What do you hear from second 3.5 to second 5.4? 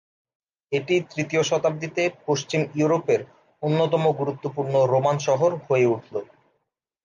অন্যতম গুরুত্বপূর্ণ রোমান